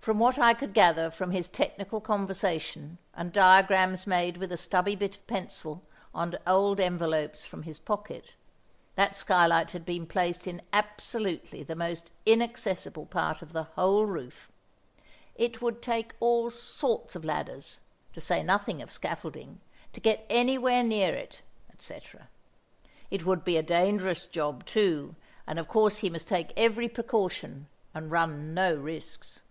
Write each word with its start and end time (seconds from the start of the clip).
From 0.00 0.20
what 0.20 0.38
I 0.38 0.54
could 0.54 0.74
gather 0.74 1.10
from 1.10 1.32
his 1.32 1.48
technical 1.48 2.00
conversation, 2.00 2.98
and 3.14 3.32
diagrams 3.32 4.06
made 4.06 4.36
with 4.36 4.52
a 4.52 4.56
stubby 4.56 4.94
bit 4.94 5.16
of 5.16 5.26
pencil 5.26 5.82
on 6.14 6.38
old 6.46 6.78
envelopes 6.78 7.44
from 7.44 7.64
his 7.64 7.80
pocket, 7.80 8.36
that 8.94 9.16
skylight 9.16 9.72
had 9.72 9.84
been 9.84 10.06
placed 10.06 10.46
in 10.46 10.62
absolutely 10.72 11.64
the 11.64 11.74
most 11.74 12.10
inaccessible 12.24 13.06
part 13.06 13.42
of 13.42 13.52
the 13.52 13.64
whole 13.64 14.06
roof; 14.06 14.52
it 15.34 15.60
would 15.60 15.82
take 15.82 16.14
all 16.20 16.48
sorts 16.48 17.16
of 17.16 17.24
ladders, 17.24 17.80
to 18.12 18.20
say 18.20 18.40
nothing 18.42 18.80
of 18.80 18.92
scaffolding, 18.92 19.60
to 19.92 19.98
get 20.00 20.24
anywhere 20.30 20.84
near 20.84 21.12
it, 21.12 21.42
etc. 21.72 22.28
It 23.10 23.26
would 23.26 23.42
be 23.44 23.56
a 23.58 23.62
dangerous 23.64 24.26
job, 24.28 24.64
too, 24.64 25.16
and 25.46 25.58
of 25.58 25.66
course 25.68 25.98
he 25.98 26.08
must 26.08 26.28
take 26.28 26.52
every 26.56 26.88
precaution 26.88 27.66
and 27.92 28.12
run 28.12 28.54
no 28.54 28.74
risks. 28.76 29.42